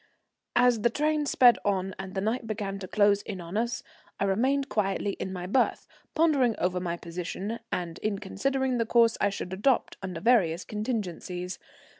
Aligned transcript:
As 0.55 0.81
the 0.81 0.89
train 0.89 1.27
sped 1.27 1.59
on 1.63 1.93
and 1.99 2.15
the 2.15 2.21
night 2.21 2.47
began 2.47 2.79
to 2.79 2.87
close 2.87 3.21
in 3.21 3.39
on 3.39 3.55
us, 3.55 3.83
I 4.19 4.23
remained 4.23 4.67
quietly 4.67 5.11
in 5.19 5.31
my 5.31 5.45
berth, 5.45 5.87
pondering 6.15 6.55
over 6.57 6.79
my 6.79 6.97
position, 6.97 7.59
and 7.71 7.99
in 7.99 8.17
considering 8.17 8.79
the 8.79 8.87
course 8.87 9.15
I 9.21 9.29
should 9.29 9.53
adopt 9.53 9.97
under 10.01 10.19
various 10.19 10.65
contingencies. 10.65 11.59